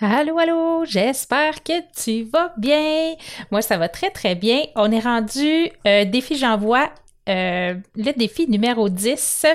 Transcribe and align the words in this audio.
Allô, 0.00 0.38
allô, 0.38 0.84
j'espère 0.84 1.60
que 1.64 1.72
tu 1.92 2.22
vas 2.30 2.52
bien. 2.56 3.16
Moi, 3.50 3.62
ça 3.62 3.78
va 3.78 3.88
très, 3.88 4.10
très 4.10 4.36
bien. 4.36 4.60
On 4.76 4.92
est 4.92 5.00
rendu 5.00 5.70
euh, 5.88 6.04
défi 6.04 6.36
j'envoie, 6.36 6.90
euh, 7.28 7.74
le 7.96 8.12
défi 8.12 8.48
numéro 8.48 8.88
10. 8.88 9.46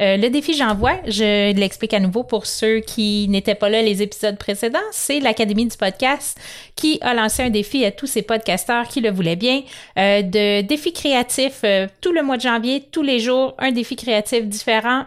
Euh, 0.00 0.16
le 0.16 0.28
défi 0.28 0.54
j'envoie, 0.54 0.96
je 1.06 1.54
l'explique 1.54 1.94
à 1.94 2.00
nouveau 2.00 2.22
pour 2.22 2.44
ceux 2.46 2.80
qui 2.80 3.26
n'étaient 3.28 3.54
pas 3.54 3.70
là 3.70 3.80
les 3.80 4.02
épisodes 4.02 4.36
précédents, 4.36 4.78
c'est 4.92 5.20
l'Académie 5.20 5.66
du 5.66 5.76
podcast 5.76 6.38
qui 6.74 6.98
a 7.00 7.14
lancé 7.14 7.42
un 7.42 7.50
défi 7.50 7.84
à 7.84 7.90
tous 7.90 8.06
ces 8.06 8.22
podcasteurs 8.22 8.88
qui 8.88 9.00
le 9.00 9.10
voulaient 9.10 9.36
bien, 9.36 9.62
euh, 9.98 10.20
de 10.20 10.60
défis 10.60 10.92
créatifs 10.92 11.60
euh, 11.64 11.86
tout 12.02 12.12
le 12.12 12.22
mois 12.22 12.36
de 12.36 12.42
janvier, 12.42 12.84
tous 12.92 13.02
les 13.02 13.20
jours, 13.20 13.54
un 13.58 13.72
défi 13.72 13.96
créatif 13.96 14.44
différent 14.44 15.04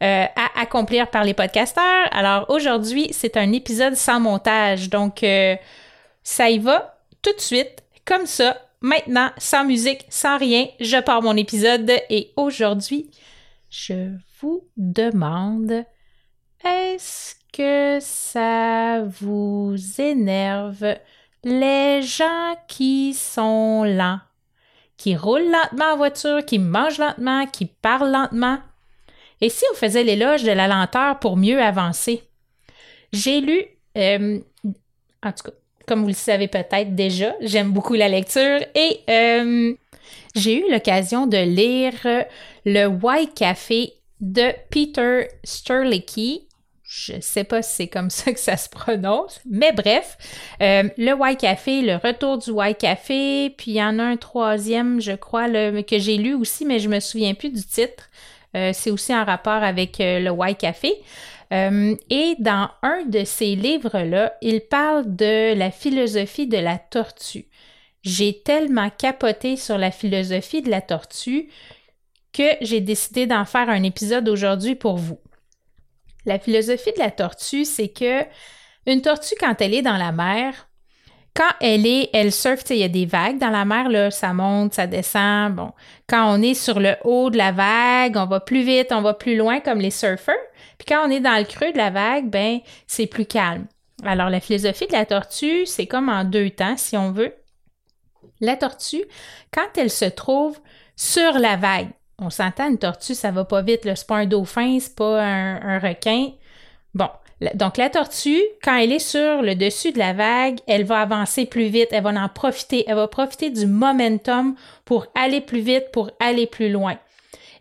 à 0.00 0.60
accomplir 0.60 1.08
par 1.10 1.22
les 1.22 1.32
podcasteurs. 1.32 2.08
Alors 2.10 2.46
aujourd'hui, 2.48 3.10
c'est 3.12 3.36
un 3.36 3.52
épisode 3.52 3.94
sans 3.94 4.18
montage, 4.18 4.90
donc 4.90 5.24
ça 6.24 6.50
y 6.50 6.58
va 6.58 6.98
tout 7.22 7.32
de 7.32 7.40
suite, 7.40 7.84
comme 8.04 8.26
ça, 8.26 8.60
maintenant, 8.80 9.30
sans 9.38 9.64
musique, 9.64 10.04
sans 10.08 10.38
rien, 10.38 10.66
je 10.80 10.98
pars 10.98 11.22
mon 11.22 11.36
épisode 11.36 11.92
et 12.10 12.32
aujourd'hui, 12.36 13.08
je 13.72 14.10
vous 14.38 14.68
demande 14.76 15.84
est-ce 16.62 17.34
que 17.52 17.98
ça 18.00 19.02
vous 19.02 19.74
énerve? 19.98 20.96
Les 21.42 22.02
gens 22.02 22.54
qui 22.68 23.14
sont 23.14 23.82
lents, 23.84 24.20
qui 24.96 25.16
roulent 25.16 25.50
lentement 25.50 25.94
en 25.94 25.96
voiture, 25.96 26.44
qui 26.44 26.58
mangent 26.58 26.98
lentement, 26.98 27.46
qui 27.46 27.64
parlent 27.64 28.12
lentement? 28.12 28.58
Et 29.40 29.48
si 29.48 29.64
on 29.72 29.74
faisait 29.74 30.04
l'éloge 30.04 30.44
de 30.44 30.52
la 30.52 30.68
lenteur 30.68 31.18
pour 31.18 31.36
mieux 31.36 31.60
avancer? 31.60 32.22
J'ai 33.12 33.40
lu, 33.40 33.64
euh, 33.96 34.38
en 35.22 35.32
tout 35.32 35.44
cas, 35.44 35.56
comme 35.86 36.02
vous 36.02 36.08
le 36.08 36.14
savez 36.14 36.48
peut-être 36.48 36.94
déjà, 36.94 37.34
j'aime 37.40 37.72
beaucoup 37.72 37.94
la 37.94 38.08
lecture 38.08 38.60
et 38.74 39.00
euh, 39.08 39.74
j'ai 40.34 40.58
eu 40.58 40.70
l'occasion 40.70 41.26
de 41.26 41.38
lire 41.38 41.94
le 42.64 42.86
White 42.86 43.34
Café 43.34 43.94
de 44.20 44.52
Peter 44.70 45.28
Sterlicky. 45.44 46.46
Je 46.84 47.14
sais 47.20 47.44
pas 47.44 47.62
si 47.62 47.74
c'est 47.74 47.88
comme 47.88 48.10
ça 48.10 48.32
que 48.32 48.40
ça 48.40 48.56
se 48.56 48.68
prononce, 48.68 49.40
mais 49.48 49.72
bref, 49.72 50.18
euh, 50.60 50.88
le 50.98 51.12
White 51.14 51.40
Café, 51.40 51.80
le 51.80 51.96
retour 51.96 52.38
du 52.38 52.50
White 52.50 52.78
Café, 52.78 53.50
puis 53.56 53.72
il 53.72 53.76
y 53.76 53.82
en 53.82 53.98
a 53.98 54.04
un 54.04 54.16
troisième, 54.16 55.00
je 55.00 55.12
crois, 55.12 55.48
que 55.48 55.98
j'ai 55.98 56.18
lu 56.18 56.34
aussi, 56.34 56.66
mais 56.66 56.78
je 56.78 56.88
me 56.88 57.00
souviens 57.00 57.34
plus 57.34 57.50
du 57.50 57.64
titre. 57.64 58.10
Euh, 58.54 58.72
c'est 58.74 58.90
aussi 58.90 59.14
en 59.14 59.24
rapport 59.24 59.62
avec 59.62 59.96
le 59.98 60.28
White 60.28 60.58
Café. 60.58 60.92
Et 61.52 62.36
dans 62.38 62.70
un 62.82 63.04
de 63.04 63.24
ces 63.24 63.54
livres-là, 63.54 64.34
il 64.40 64.62
parle 64.62 65.14
de 65.14 65.54
la 65.54 65.70
philosophie 65.70 66.46
de 66.46 66.56
la 66.56 66.78
tortue. 66.78 67.46
J'ai 68.02 68.42
tellement 68.42 68.90
capoté 68.90 69.56
sur 69.56 69.76
la 69.78 69.90
philosophie 69.90 70.62
de 70.62 70.70
la 70.70 70.80
tortue 70.80 71.48
que 72.32 72.56
j'ai 72.62 72.80
décidé 72.80 73.26
d'en 73.26 73.44
faire 73.44 73.68
un 73.68 73.82
épisode 73.82 74.28
aujourd'hui 74.28 74.74
pour 74.74 74.96
vous. 74.96 75.18
La 76.24 76.38
philosophie 76.38 76.92
de 76.92 77.00
la 77.00 77.10
tortue, 77.10 77.64
c'est 77.64 77.88
que 77.88 78.24
une 78.86 79.02
tortue, 79.02 79.34
quand 79.38 79.60
elle 79.60 79.74
est 79.74 79.82
dans 79.82 79.96
la 79.96 80.12
mer, 80.12 80.68
quand 81.34 81.50
elle 81.60 81.86
est, 81.86 82.10
elle 82.12 82.32
surfe, 82.32 82.64
il 82.70 82.76
y 82.76 82.84
a 82.84 82.88
des 82.88 83.06
vagues 83.06 83.38
dans 83.38 83.50
la 83.50 83.64
mer, 83.64 83.88
là, 83.88 84.10
ça 84.10 84.32
monte, 84.32 84.74
ça 84.74 84.86
descend. 84.86 85.54
Bon, 85.54 85.72
quand 86.06 86.34
on 86.34 86.42
est 86.42 86.54
sur 86.54 86.78
le 86.78 86.96
haut 87.04 87.30
de 87.30 87.38
la 87.38 87.52
vague, 87.52 88.16
on 88.16 88.26
va 88.26 88.40
plus 88.40 88.62
vite, 88.62 88.88
on 88.90 89.00
va 89.00 89.14
plus 89.14 89.36
loin 89.36 89.60
comme 89.60 89.78
les 89.78 89.90
surfeurs. 89.90 90.34
Puis 90.82 90.96
quand 90.96 91.06
on 91.06 91.10
est 91.12 91.20
dans 91.20 91.38
le 91.38 91.44
creux 91.44 91.70
de 91.70 91.78
la 91.78 91.90
vague, 91.90 92.28
ben, 92.28 92.58
c'est 92.88 93.06
plus 93.06 93.24
calme. 93.24 93.66
Alors, 94.04 94.30
la 94.30 94.40
philosophie 94.40 94.88
de 94.88 94.92
la 94.92 95.06
tortue, 95.06 95.64
c'est 95.64 95.86
comme 95.86 96.08
en 96.08 96.24
deux 96.24 96.50
temps, 96.50 96.76
si 96.76 96.96
on 96.96 97.12
veut. 97.12 97.32
La 98.40 98.56
tortue, 98.56 99.04
quand 99.52 99.68
elle 99.76 99.90
se 99.90 100.06
trouve 100.06 100.58
sur 100.96 101.38
la 101.38 101.54
vague, 101.54 101.90
on 102.18 102.30
s'entend, 102.30 102.68
une 102.68 102.78
tortue, 102.78 103.14
ça 103.14 103.30
va 103.30 103.44
pas 103.44 103.62
vite. 103.62 103.82
C'est 103.84 104.06
pas 104.08 104.16
un 104.16 104.26
dauphin, 104.26 104.78
c'est 104.80 104.96
pas 104.96 105.22
un, 105.22 105.78
requin. 105.78 106.32
Bon, 106.94 107.08
donc 107.54 107.76
la 107.76 107.88
tortue, 107.88 108.42
quand 108.64 108.76
elle 108.76 108.90
est 108.90 108.98
sur 108.98 109.40
le 109.40 109.54
dessus 109.54 109.92
de 109.92 110.00
la 110.00 110.14
vague, 110.14 110.58
elle 110.66 110.82
va 110.82 111.00
avancer 111.00 111.46
plus 111.46 111.68
vite, 111.68 111.90
elle 111.92 112.02
va 112.02 112.10
en 112.10 112.28
profiter, 112.28 112.82
elle 112.88 112.96
va 112.96 113.06
profiter 113.06 113.50
du 113.50 113.66
momentum 113.66 114.56
pour 114.84 115.06
aller 115.14 115.40
plus 115.40 115.60
vite, 115.60 115.92
pour 115.92 116.10
aller 116.18 116.48
plus 116.48 116.72
loin. 116.72 116.98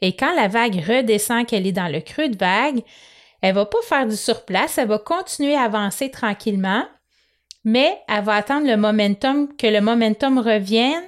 Et 0.02 0.16
quand 0.16 0.34
la 0.36 0.48
vague 0.48 0.84
redescend, 0.88 1.46
qu'elle 1.46 1.68
est 1.68 1.72
dans 1.72 1.92
le 1.92 2.02
creux 2.02 2.30
de 2.30 2.38
vague, 2.38 2.82
elle 3.42 3.56
va 3.56 3.66
pas 3.66 3.82
faire 3.84 4.08
du 4.08 4.16
surplace, 4.16 4.78
elle 4.78 4.88
va 4.88 5.00
continuer 5.00 5.56
à 5.56 5.62
avancer 5.62 6.10
tranquillement, 6.10 6.86
mais 7.64 7.98
elle 8.08 8.24
va 8.24 8.36
attendre 8.36 8.68
le 8.68 8.78
momentum, 8.78 9.56
que 9.56 9.68
le 9.68 9.82
momentum 9.82 10.40
revienne 10.40 11.04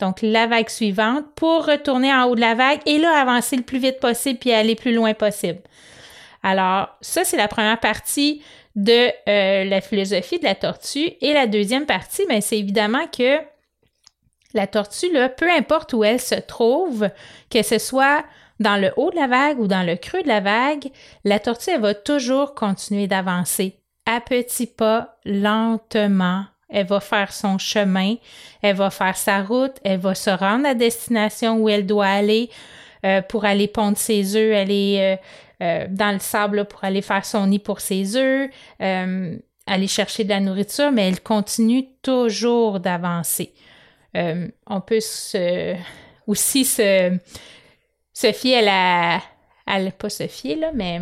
donc 0.00 0.22
la 0.22 0.46
vague 0.46 0.68
suivante, 0.68 1.24
pour 1.36 1.66
retourner 1.66 2.12
en 2.12 2.24
haut 2.24 2.34
de 2.34 2.40
la 2.40 2.54
vague 2.54 2.80
et 2.86 2.98
là 2.98 3.16
avancer 3.16 3.56
le 3.56 3.62
plus 3.62 3.78
vite 3.78 4.00
possible 4.00 4.38
puis 4.38 4.52
aller 4.52 4.74
plus 4.74 4.92
loin 4.92 5.14
possible. 5.14 5.60
Alors, 6.42 6.88
ça, 7.00 7.24
c'est 7.24 7.36
la 7.36 7.48
première 7.48 7.80
partie 7.80 8.42
de 8.76 9.08
euh, 9.28 9.64
la 9.64 9.80
philosophie 9.80 10.38
de 10.38 10.44
la 10.44 10.54
tortue. 10.54 11.12
Et 11.20 11.32
la 11.32 11.46
deuxième 11.46 11.86
partie, 11.86 12.26
ben, 12.28 12.40
c'est 12.40 12.58
évidemment 12.58 13.06
que 13.06 13.38
la 14.54 14.66
tortue, 14.66 15.12
là, 15.12 15.28
peu 15.28 15.50
importe 15.50 15.92
où 15.92 16.04
elle 16.04 16.20
se 16.20 16.36
trouve, 16.36 17.08
que 17.50 17.62
ce 17.62 17.78
soit 17.78 18.24
dans 18.60 18.80
le 18.80 18.92
haut 18.96 19.10
de 19.10 19.16
la 19.16 19.26
vague 19.26 19.58
ou 19.58 19.66
dans 19.66 19.82
le 19.82 19.96
creux 19.96 20.22
de 20.22 20.28
la 20.28 20.40
vague, 20.40 20.90
la 21.24 21.40
tortue, 21.40 21.70
elle 21.70 21.80
va 21.80 21.94
toujours 21.94 22.54
continuer 22.54 23.06
d'avancer 23.06 23.78
à 24.06 24.20
petits 24.20 24.66
pas, 24.66 25.16
lentement, 25.24 26.44
elle 26.68 26.86
va 26.86 27.00
faire 27.00 27.32
son 27.32 27.58
chemin, 27.58 28.16
elle 28.62 28.76
va 28.76 28.90
faire 28.90 29.16
sa 29.16 29.42
route, 29.42 29.76
elle 29.84 30.00
va 30.00 30.14
se 30.14 30.30
rendre 30.30 30.66
à 30.66 30.74
destination 30.74 31.58
où 31.58 31.68
elle 31.68 31.86
doit 31.86 32.06
aller 32.06 32.50
euh, 33.04 33.22
pour 33.22 33.44
aller 33.44 33.68
pondre 33.68 33.96
ses 33.96 34.36
œufs, 34.36 34.54
aller 34.54 34.96
euh, 34.98 35.16
euh, 35.62 35.86
dans 35.90 36.12
le 36.12 36.18
sable 36.18 36.64
pour 36.66 36.84
aller 36.84 37.02
faire 37.02 37.24
son 37.24 37.46
nid 37.46 37.58
pour 37.58 37.80
ses 37.80 38.16
œufs, 38.16 38.50
aller 39.66 39.88
chercher 39.88 40.24
de 40.24 40.28
la 40.28 40.40
nourriture, 40.40 40.92
mais 40.92 41.08
elle 41.08 41.20
continue 41.20 41.86
toujours 42.02 42.80
d'avancer. 42.80 43.54
On 44.14 44.80
peut 44.80 45.00
aussi 46.26 46.64
se, 46.64 47.18
se 48.12 48.32
fier 48.32 48.68
à 48.68 49.20
la, 49.80 49.90
pas 49.90 50.08
se 50.08 50.26
fier, 50.26 50.56
là, 50.56 50.70
mais 50.72 51.00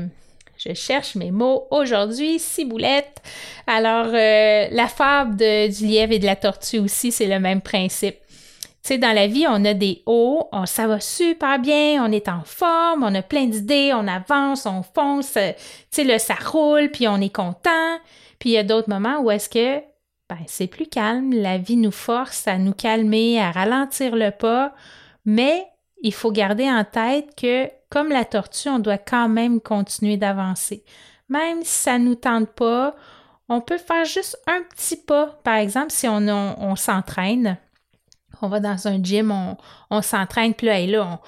je 0.57 0.75
cherche 0.75 1.15
mes 1.15 1.31
mots 1.31 1.67
aujourd'hui, 1.71 2.39
ciboulette. 2.39 3.23
Alors, 3.67 4.07
euh, 4.07 4.69
la 4.71 4.87
fable 4.87 5.37
du 5.37 5.87
lièvre 5.87 6.13
et 6.13 6.19
de 6.19 6.27
la 6.27 6.37
tortue 6.37 6.79
aussi, 6.79 7.13
c'est 7.13 7.27
le 7.27 7.41
même 7.41 7.61
principe. 7.61 8.17
Tu 8.83 8.89
sais, 8.89 8.99
dans 8.99 9.13
la 9.13 9.29
vie, 9.29 9.47
on 9.49 9.65
a 9.65 9.75
des 9.75 10.03
hauts, 10.07 10.49
ça 10.67 10.89
va 10.89 10.99
super 10.99 11.61
bien, 11.61 12.05
on 12.05 12.11
est 12.11 12.29
en 12.29 12.43
forme, 12.45 13.05
on 13.05 13.15
a 13.15 13.23
plein 13.23 13.45
d'idées, 13.45 13.93
on 13.95 14.09
avance, 14.09 14.67
on 14.67 14.83
fonce, 14.83 15.35
tu 15.35 15.41
sais, 15.91 16.05
là, 16.05 16.19
ça 16.19 16.35
roule, 16.35 16.91
puis 16.91 17.07
on 17.07 17.21
est 17.21 17.33
content. 17.33 17.99
Puis 18.41 18.51
il 18.51 18.53
y 18.55 18.59
a 18.59 18.65
d'autres 18.65 18.89
moments 18.89 19.21
où 19.21 19.31
est-ce 19.31 19.49
que 19.49 19.81
ben, 20.33 20.45
c'est 20.47 20.67
plus 20.67 20.87
calme, 20.87 21.33
la 21.35 21.59
vie 21.59 21.77
nous 21.77 21.91
force 21.91 22.49
à 22.49 22.57
nous 22.57 22.73
calmer, 22.73 23.39
à 23.39 23.51
ralentir 23.51 24.17
le 24.17 24.31
pas, 24.31 24.75
mais 25.27 25.67
il 26.03 26.15
faut 26.15 26.33
garder 26.33 26.71
en 26.71 26.85
tête 26.85 27.35
que 27.37 27.69
comme 27.91 28.09
la 28.09 28.25
tortue, 28.25 28.71
on 28.71 28.79
doit 28.79 28.97
quand 28.97 29.29
même 29.29 29.61
continuer 29.61 30.17
d'avancer. 30.17 30.85
Même 31.29 31.63
si 31.63 31.83
ça 31.83 31.99
ne 31.99 32.07
nous 32.07 32.15
tente 32.15 32.49
pas, 32.49 32.95
on 33.51 33.61
peut 33.61 33.77
faire 33.77 34.07
juste 34.07 34.39
un 34.47 34.63
petit 34.71 34.97
pas. 34.97 35.39
Par 35.45 35.57
exemple, 35.57 35.91
si 35.91 36.09
on, 36.09 36.77
s'entraîne, 36.77 37.59
on 38.41 38.49
va 38.49 38.61
dans 38.61 38.89
un 38.89 39.03
gym, 39.03 39.31
on, 39.91 40.03
s'entraîne, 40.03 40.55
puis 40.55 40.67
là, 40.67 40.81
et 40.81 40.87
là, 40.87 41.21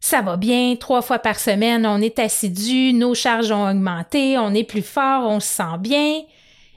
ça 0.00 0.22
va 0.22 0.36
bien, 0.36 0.74
trois 0.74 1.02
fois 1.02 1.20
par 1.20 1.38
semaine, 1.38 1.86
on 1.86 2.00
est 2.00 2.18
assidu, 2.18 2.92
nos 2.92 3.14
charges 3.14 3.52
ont 3.52 3.70
augmenté, 3.70 4.36
on 4.38 4.52
est 4.54 4.64
plus 4.64 4.82
fort, 4.82 5.24
on 5.24 5.38
se 5.38 5.48
sent 5.48 5.78
bien. 5.78 6.22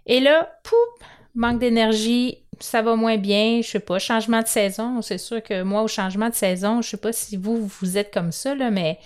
Et 0.05 0.19
là, 0.19 0.47
poup, 0.63 1.05
manque 1.35 1.59
d'énergie, 1.59 2.37
ça 2.59 2.81
va 2.81 2.95
moins 2.95 3.17
bien, 3.17 3.61
je 3.61 3.69
sais 3.69 3.79
pas, 3.79 3.99
changement 3.99 4.41
de 4.41 4.47
saison, 4.47 5.01
c'est 5.01 5.17
sûr 5.17 5.41
que 5.41 5.63
moi, 5.63 5.81
au 5.81 5.87
changement 5.87 6.29
de 6.29 6.35
saison, 6.35 6.81
je 6.81 6.89
sais 6.89 6.97
pas 6.97 7.11
si 7.11 7.37
vous, 7.37 7.67
vous 7.67 7.97
êtes 7.97 8.13
comme 8.13 8.31
ça, 8.31 8.55
mais 8.55 8.99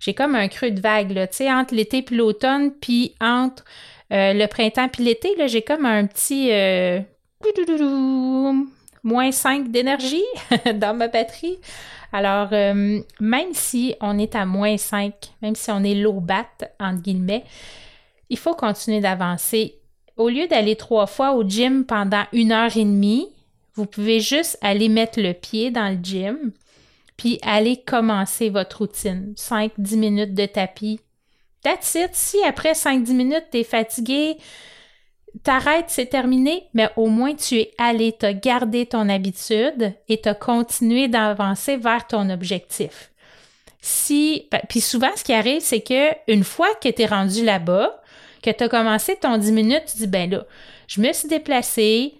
j'ai 0.00 0.14
comme 0.14 0.34
un 0.34 0.48
creux 0.48 0.70
de 0.70 0.80
vague, 0.80 1.12
là, 1.12 1.26
tu 1.26 1.36
sais, 1.36 1.52
entre 1.52 1.74
l'été 1.74 2.02
puis 2.02 2.16
l'automne, 2.16 2.72
puis 2.72 3.14
entre 3.20 3.64
euh, 4.12 4.32
le 4.32 4.46
printemps 4.46 4.88
puis 4.88 5.04
l'été, 5.04 5.34
là, 5.36 5.46
j'ai 5.46 5.62
comme 5.62 5.86
un 5.86 6.06
petit 6.06 6.50
euh, 6.52 7.00
moins 9.02 9.32
5 9.32 9.70
d'énergie 9.70 10.24
dans 10.74 10.96
ma 10.96 11.08
batterie. 11.08 11.58
Alors, 12.12 12.48
euh, 12.52 13.00
même 13.20 13.52
si 13.52 13.94
on 14.00 14.18
est 14.18 14.34
à 14.34 14.46
moins 14.46 14.76
5, 14.76 15.12
même 15.42 15.54
si 15.54 15.70
on 15.70 15.82
est 15.82 15.94
low 15.94 16.20
bat, 16.20 16.46
entre 16.80 17.02
guillemets, 17.02 17.44
il 18.30 18.38
faut 18.38 18.54
continuer 18.54 19.00
d'avancer 19.00 19.76
au 20.16 20.28
lieu 20.28 20.46
d'aller 20.46 20.76
trois 20.76 21.06
fois 21.06 21.32
au 21.34 21.42
gym 21.42 21.84
pendant 21.84 22.24
une 22.32 22.52
heure 22.52 22.76
et 22.76 22.84
demie, 22.84 23.28
vous 23.74 23.86
pouvez 23.86 24.20
juste 24.20 24.58
aller 24.62 24.88
mettre 24.88 25.20
le 25.20 25.32
pied 25.32 25.70
dans 25.70 25.90
le 25.90 26.02
gym, 26.02 26.52
puis 27.16 27.38
aller 27.42 27.82
commencer 27.86 28.48
votre 28.48 28.78
routine. 28.78 29.34
5-10 29.36 29.96
minutes 29.96 30.34
de 30.34 30.46
tapis. 30.46 31.00
That's 31.62 31.94
it. 31.94 32.10
Si 32.14 32.42
après 32.44 32.72
5-10 32.72 33.12
minutes, 33.12 33.46
tu 33.50 33.58
es 33.58 33.64
fatigué, 33.64 34.36
t'arrêtes, 35.42 35.86
c'est 35.88 36.06
terminé, 36.06 36.68
mais 36.74 36.88
au 36.96 37.08
moins 37.08 37.34
tu 37.34 37.56
es 37.56 37.72
allé, 37.76 38.14
tu 38.18 38.24
as 38.24 38.34
gardé 38.34 38.86
ton 38.86 39.08
habitude 39.08 39.92
et 40.08 40.20
tu 40.20 40.28
as 40.28 40.34
continué 40.34 41.08
d'avancer 41.08 41.76
vers 41.76 42.06
ton 42.06 42.30
objectif. 42.30 43.10
Si, 43.80 44.48
puis 44.68 44.80
souvent, 44.80 45.10
ce 45.16 45.22
qui 45.22 45.32
arrive, 45.32 45.60
c'est 45.60 45.80
que 45.80 46.10
une 46.32 46.44
fois 46.44 46.74
que 46.82 46.88
tu 46.88 47.02
es 47.02 47.06
rendu 47.06 47.44
là-bas, 47.44 48.02
que 48.52 48.56
tu 48.56 48.64
as 48.64 48.68
commencé 48.68 49.16
ton 49.16 49.36
10 49.38 49.52
minutes, 49.52 49.84
tu 49.90 49.98
dis, 49.98 50.06
ben 50.06 50.30
là, 50.30 50.46
je 50.86 51.00
me 51.00 51.12
suis 51.12 51.28
déplacée, 51.28 52.14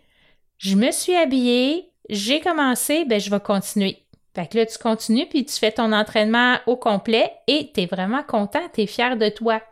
je 0.58 0.76
me 0.76 0.90
suis 0.90 1.14
habillée, 1.14 1.90
j'ai 2.08 2.40
commencé, 2.40 3.04
ben 3.04 3.20
je 3.20 3.30
vais 3.30 3.40
continuer. 3.40 3.98
Fait 4.34 4.46
que 4.46 4.58
là, 4.58 4.66
tu 4.66 4.76
continues, 4.78 5.26
puis 5.26 5.44
tu 5.44 5.54
fais 5.54 5.72
ton 5.72 5.92
entraînement 5.92 6.56
au 6.66 6.76
complet 6.76 7.32
et 7.46 7.70
tu 7.72 7.82
es 7.82 7.86
vraiment 7.86 8.22
content, 8.22 8.60
tu 8.74 8.82
es 8.82 8.86
fier 8.86 9.16
de 9.16 9.28
toi. 9.28 9.62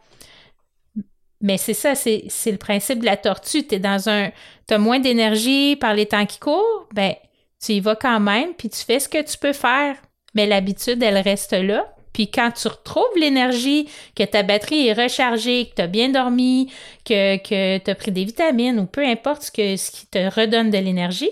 Mais 1.40 1.58
c'est 1.58 1.74
ça, 1.74 1.94
c'est, 1.94 2.30
le 2.46 2.56
principe 2.56 3.00
de 3.00 3.04
la 3.04 3.18
tortue. 3.18 3.66
Tu 3.66 3.74
es 3.74 3.78
dans 3.78 4.08
un. 4.08 4.30
Tu 4.66 4.72
as 4.72 4.78
moins 4.78 4.98
d'énergie 4.98 5.76
par 5.76 5.92
les 5.92 6.06
temps 6.06 6.24
qui 6.24 6.38
courent, 6.38 6.88
ben 6.94 7.14
tu 7.62 7.72
y 7.72 7.80
vas 7.80 7.96
quand 7.96 8.20
même, 8.20 8.54
puis 8.54 8.70
tu 8.70 8.78
fais 8.78 8.98
ce 8.98 9.08
que 9.08 9.22
tu 9.22 9.36
peux 9.36 9.52
faire. 9.52 9.96
Mais 10.34 10.46
l'habitude, 10.46 11.02
elle 11.02 11.18
reste 11.18 11.52
là. 11.52 11.93
Puis 12.14 12.30
quand 12.30 12.52
tu 12.52 12.68
retrouves 12.68 13.04
l'énergie, 13.16 13.86
que 14.16 14.22
ta 14.22 14.42
batterie 14.42 14.86
est 14.86 14.94
rechargée, 14.94 15.66
que 15.66 15.74
tu 15.74 15.82
as 15.82 15.86
bien 15.86 16.08
dormi, 16.08 16.72
que, 17.04 17.36
que 17.36 17.78
tu 17.78 17.90
as 17.90 17.94
pris 17.94 18.12
des 18.12 18.24
vitamines 18.24 18.78
ou 18.78 18.86
peu 18.86 19.04
importe 19.04 19.42
ce, 19.42 19.50
que, 19.50 19.76
ce 19.76 19.90
qui 19.90 20.06
te 20.06 20.34
redonne 20.34 20.70
de 20.70 20.78
l'énergie, 20.78 21.30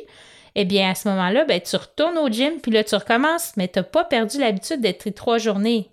eh 0.54 0.66
bien, 0.66 0.90
à 0.90 0.94
ce 0.94 1.08
moment-là, 1.08 1.44
ben, 1.46 1.60
tu 1.60 1.76
retournes 1.76 2.18
au 2.18 2.28
gym, 2.28 2.60
puis 2.60 2.70
là, 2.72 2.84
tu 2.84 2.94
recommences, 2.94 3.52
mais 3.56 3.68
tu 3.68 3.78
n'as 3.78 3.84
pas 3.84 4.04
perdu 4.04 4.38
l'habitude 4.38 4.80
d'être 4.80 5.08
trois 5.10 5.38
journées 5.38 5.88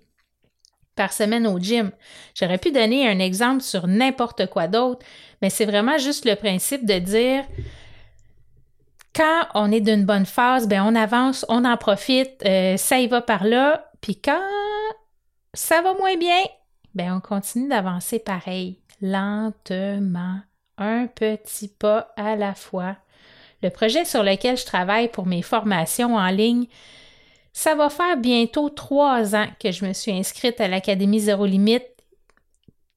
par 0.96 1.12
semaine 1.12 1.46
au 1.46 1.58
gym. 1.58 1.92
J'aurais 2.34 2.58
pu 2.58 2.72
donner 2.72 3.08
un 3.08 3.20
exemple 3.20 3.62
sur 3.62 3.86
n'importe 3.86 4.46
quoi 4.46 4.66
d'autre, 4.66 5.06
mais 5.40 5.48
c'est 5.48 5.64
vraiment 5.64 5.96
juste 5.96 6.26
le 6.26 6.34
principe 6.34 6.84
de 6.84 6.98
dire 6.98 7.44
quand 9.14 9.46
on 9.54 9.72
est 9.72 9.80
d'une 9.80 10.04
bonne 10.04 10.26
phase, 10.26 10.68
ben 10.68 10.82
on 10.84 10.94
avance, 10.94 11.46
on 11.48 11.64
en 11.64 11.76
profite, 11.76 12.44
euh, 12.44 12.76
ça 12.76 12.98
y 12.98 13.06
va 13.06 13.22
par 13.22 13.44
là, 13.44 13.90
puis 14.00 14.16
quand 14.16 14.40
ça 15.54 15.82
va 15.82 15.94
moins 15.94 16.16
bien, 16.16 16.44
ben 16.94 17.14
on 17.14 17.20
continue 17.20 17.68
d'avancer 17.68 18.18
pareil, 18.18 18.78
lentement, 19.00 20.40
un 20.78 21.06
petit 21.06 21.68
pas 21.68 22.12
à 22.16 22.36
la 22.36 22.54
fois. 22.54 22.96
Le 23.62 23.70
projet 23.70 24.04
sur 24.04 24.22
lequel 24.22 24.56
je 24.56 24.64
travaille 24.64 25.08
pour 25.08 25.26
mes 25.26 25.42
formations 25.42 26.14
en 26.14 26.28
ligne, 26.28 26.66
ça 27.52 27.74
va 27.74 27.90
faire 27.90 28.16
bientôt 28.16 28.70
trois 28.70 29.34
ans 29.34 29.48
que 29.58 29.72
je 29.72 29.84
me 29.84 29.92
suis 29.92 30.12
inscrite 30.12 30.60
à 30.60 30.68
l'Académie 30.68 31.20
Zéro 31.20 31.46
Limite. 31.46 31.84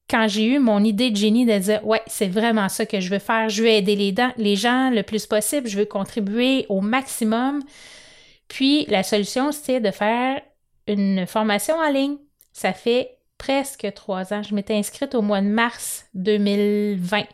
Quand 0.08 0.28
j'ai 0.28 0.44
eu 0.44 0.58
mon 0.58 0.84
idée 0.84 1.10
de 1.10 1.16
génie 1.16 1.46
de 1.46 1.58
dire 1.58 1.86
Ouais, 1.86 2.02
c'est 2.06 2.28
vraiment 2.28 2.68
ça 2.68 2.86
que 2.86 3.00
je 3.00 3.10
veux 3.10 3.18
faire, 3.18 3.48
je 3.48 3.62
veux 3.62 3.68
aider 3.68 3.96
les, 3.96 4.14
les 4.36 4.56
gens 4.56 4.90
le 4.90 5.02
plus 5.02 5.26
possible, 5.26 5.68
je 5.68 5.78
veux 5.78 5.86
contribuer 5.86 6.66
au 6.68 6.80
maximum. 6.80 7.62
Puis 8.48 8.86
la 8.86 9.02
solution, 9.02 9.50
c'était 9.50 9.80
de 9.80 9.90
faire 9.90 10.40
une 10.86 11.26
formation 11.26 11.74
en 11.76 11.90
ligne. 11.90 12.16
Ça 12.54 12.72
fait 12.72 13.18
presque 13.36 13.92
trois 13.94 14.32
ans. 14.32 14.42
Je 14.42 14.54
m'étais 14.54 14.74
inscrite 14.74 15.14
au 15.14 15.20
mois 15.20 15.42
de 15.42 15.48
mars 15.48 16.06
2020. 16.14 17.24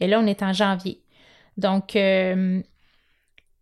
Et 0.00 0.06
là, 0.08 0.18
on 0.18 0.26
est 0.26 0.42
en 0.42 0.52
janvier. 0.54 1.00
Donc, 1.58 1.94
euh, 1.94 2.60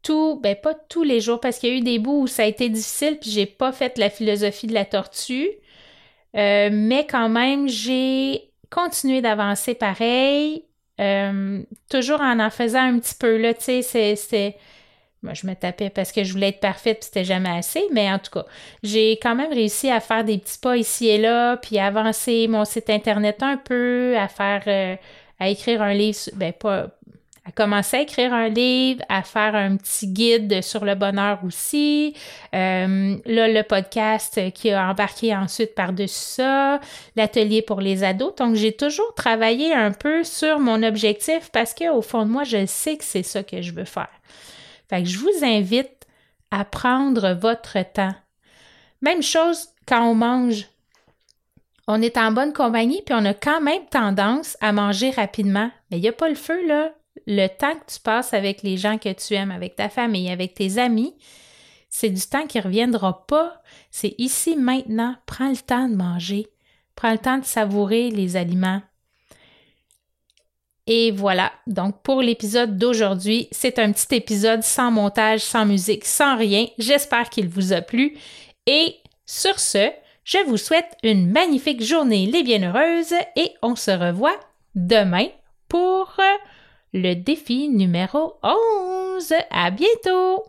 tout, 0.02 0.40
ben 0.43 0.56
pas 0.56 0.75
tous 0.75 1.02
les 1.02 1.20
jours, 1.20 1.40
parce 1.40 1.58
qu'il 1.58 1.70
y 1.70 1.72
a 1.72 1.76
eu 1.76 1.81
des 1.81 1.99
bouts 1.99 2.22
où 2.22 2.26
ça 2.28 2.44
a 2.44 2.46
été 2.46 2.69
difficile, 2.69 3.19
puis 3.20 3.31
j'ai 3.31 3.46
pas 3.46 3.72
fait 3.72 3.99
la 3.99 4.10
philosophie 4.10 4.69
de 4.69 4.75
la 4.75 4.84
tortue. 4.84 5.50
Euh, 6.37 6.70
mais 6.72 7.06
quand 7.06 7.28
même, 7.28 7.69
j'ai 7.69 8.52
continué 8.70 9.20
d'avancer 9.20 9.75
pareil, 9.75 10.64
euh, 11.00 11.62
toujours 11.90 12.20
en 12.20 12.38
en 12.38 12.50
faisant 12.50 12.81
un 12.81 12.99
petit 13.00 13.16
peu, 13.16 13.37
là, 13.37 13.54
tu 13.54 13.82
sais, 13.82 14.14
c'est... 14.16 14.56
Moi, 15.22 15.34
je 15.34 15.46
me 15.46 15.54
tapais 15.54 15.90
parce 15.90 16.10
que 16.10 16.24
je 16.24 16.32
voulais 16.32 16.48
être 16.48 16.60
parfaite, 16.60 16.98
puis 16.98 17.06
c'était 17.06 17.24
jamais 17.24 17.50
assez, 17.50 17.84
mais 17.92 18.10
en 18.10 18.19
tout 18.19 18.30
cas, 18.32 18.44
j'ai 18.82 19.12
quand 19.22 19.36
même 19.36 19.52
réussi 19.52 19.88
à 19.88 20.00
faire 20.00 20.24
des 20.24 20.38
petits 20.38 20.58
pas 20.58 20.76
ici 20.76 21.08
et 21.08 21.19
là, 21.19 21.56
puis 21.56 21.78
avancer 21.78 22.48
mon 22.48 22.64
site 22.64 22.90
internet 22.90 23.42
un 23.42 23.56
peu, 23.56 24.16
à 24.19 24.26
faire, 24.26 24.98
à 25.38 25.48
écrire 25.48 25.80
un 25.80 25.94
livre, 25.94 26.19
ben 26.34 26.52
pas, 26.52 26.88
à 27.44 27.50
commencer 27.50 27.96
à 27.96 28.00
écrire 28.02 28.32
un 28.32 28.48
livre, 28.48 29.02
à 29.08 29.22
faire 29.22 29.54
un 29.56 29.76
petit 29.76 30.06
guide 30.06 30.62
sur 30.62 30.84
le 30.84 30.94
bonheur 30.94 31.40
aussi. 31.44 32.14
Euh, 32.54 33.16
là, 33.25 33.48
le 33.48 33.62
podcast 33.62 34.40
qui 34.52 34.70
a 34.70 34.88
embarqué 34.88 35.34
ensuite 35.34 35.75
par-dessus 35.75 36.36
ça, 36.36 36.80
l'atelier 37.16 37.62
pour 37.62 37.80
les 37.80 38.04
ados. 38.04 38.34
Donc, 38.36 38.54
j'ai 38.54 38.72
toujours 38.72 39.12
travaillé 39.14 39.72
un 39.72 39.90
peu 39.90 40.22
sur 40.22 40.60
mon 40.60 40.82
objectif 40.84 41.50
parce 41.52 41.75
qu'au 41.75 42.02
fond 42.02 42.25
de 42.25 42.30
moi, 42.30 42.44
je 42.44 42.64
sais 42.66 42.96
que 42.96 43.04
c'est 43.04 43.25
ça 43.25 43.42
que 43.42 43.60
je 43.60 43.72
veux 43.72 43.84
faire. 43.84 44.10
Fait 44.92 45.02
que 45.02 45.08
je 45.08 45.18
vous 45.18 45.42
invite 45.42 46.06
à 46.50 46.64
prendre 46.64 47.32
votre 47.32 47.78
temps. 47.92 48.14
Même 49.00 49.22
chose 49.22 49.68
quand 49.86 50.04
on 50.06 50.14
mange. 50.14 50.66
On 51.88 52.02
est 52.02 52.18
en 52.18 52.30
bonne 52.30 52.52
compagnie, 52.52 53.02
puis 53.04 53.14
on 53.14 53.24
a 53.24 53.34
quand 53.34 53.60
même 53.60 53.86
tendance 53.90 54.56
à 54.60 54.72
manger 54.72 55.10
rapidement. 55.10 55.70
Mais 55.90 55.98
il 55.98 56.02
n'y 56.02 56.08
a 56.08 56.12
pas 56.12 56.28
le 56.28 56.34
feu, 56.34 56.66
là 56.66 56.92
le 57.26 57.46
temps 57.48 57.74
que 57.74 57.92
tu 57.92 58.00
passes 58.00 58.34
avec 58.34 58.62
les 58.62 58.76
gens 58.76 58.98
que 58.98 59.12
tu 59.12 59.34
aimes, 59.34 59.50
avec 59.50 59.76
ta 59.76 59.88
famille, 59.88 60.30
avec 60.30 60.54
tes 60.54 60.78
amis, 60.78 61.14
c'est 61.88 62.10
du 62.10 62.22
temps 62.22 62.46
qui 62.46 62.58
ne 62.58 62.62
reviendra 62.62 63.26
pas. 63.26 63.62
C'est 63.90 64.14
ici, 64.18 64.56
maintenant. 64.56 65.14
Prends 65.26 65.50
le 65.50 65.56
temps 65.56 65.88
de 65.88 65.94
manger. 65.94 66.48
Prends 66.94 67.12
le 67.12 67.18
temps 67.18 67.38
de 67.38 67.44
savourer 67.44 68.10
les 68.10 68.36
aliments. 68.36 68.80
Et 70.87 71.12
voilà, 71.12 71.52
donc 71.67 72.02
pour 72.02 72.23
l'épisode 72.23 72.76
d'aujourd'hui, 72.76 73.49
c'est 73.52 73.79
un 73.79 73.93
petit 73.93 74.17
épisode 74.17 74.62
sans 74.62 74.90
montage, 74.90 75.40
sans 75.40 75.64
musique, 75.64 76.05
sans 76.05 76.37
rien. 76.37 76.67
J'espère 76.79 77.31
qu'il 77.31 77.49
vous 77.49 77.73
a 77.73 77.82
plu. 77.82 78.17
Et 78.67 78.96
sur 79.25 79.58
ce, 79.61 79.90
je 80.25 80.38
vous 80.46 80.56
souhaite 80.56 80.96
une 81.02 81.31
magnifique 81.31 81.82
journée 81.82 82.26
les 82.26 82.43
bienheureuses 82.43 83.14
et 83.37 83.52
on 83.62 83.76
se 83.76 83.90
revoit 83.90 84.38
demain 84.75 85.29
pour 85.69 86.17
le 86.93 87.14
défi 87.14 87.69
numéro 87.69 88.35
11. 88.43 89.32
À 89.50 89.70
bientôt! 89.70 90.44